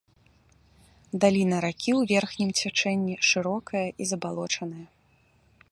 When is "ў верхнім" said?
1.99-2.49